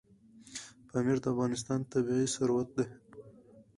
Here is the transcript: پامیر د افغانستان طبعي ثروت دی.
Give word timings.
پامیر 0.87 1.17
د 1.21 1.25
افغانستان 1.33 1.79
طبعي 1.91 2.27
ثروت 2.35 2.67
دی. 2.75 2.85